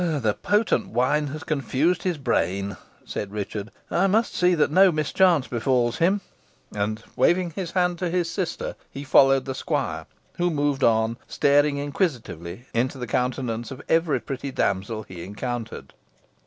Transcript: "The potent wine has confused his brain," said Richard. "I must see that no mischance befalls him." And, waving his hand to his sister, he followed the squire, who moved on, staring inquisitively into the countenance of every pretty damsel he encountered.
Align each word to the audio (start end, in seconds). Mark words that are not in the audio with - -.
"The 0.03 0.33
potent 0.33 0.87
wine 0.87 1.27
has 1.27 1.43
confused 1.43 2.01
his 2.01 2.17
brain," 2.17 2.75
said 3.05 3.31
Richard. 3.31 3.69
"I 3.91 4.07
must 4.07 4.33
see 4.33 4.55
that 4.55 4.71
no 4.71 4.91
mischance 4.91 5.47
befalls 5.47 5.97
him." 5.99 6.21
And, 6.73 7.03
waving 7.15 7.51
his 7.51 7.69
hand 7.73 7.99
to 7.99 8.09
his 8.09 8.27
sister, 8.27 8.75
he 8.89 9.03
followed 9.03 9.45
the 9.45 9.53
squire, 9.53 10.07
who 10.37 10.49
moved 10.49 10.83
on, 10.83 11.17
staring 11.27 11.77
inquisitively 11.77 12.65
into 12.73 12.97
the 12.97 13.05
countenance 13.05 13.69
of 13.69 13.83
every 13.87 14.19
pretty 14.19 14.49
damsel 14.49 15.03
he 15.03 15.23
encountered. 15.23 15.93